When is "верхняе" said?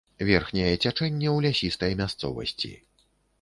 0.27-0.71